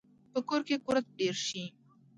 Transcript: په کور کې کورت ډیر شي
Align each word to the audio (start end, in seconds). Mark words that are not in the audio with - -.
په 0.31 0.39
کور 0.47 0.61
کې 0.67 0.75
کورت 0.85 1.05
ډیر 1.19 1.35
شي 1.47 1.63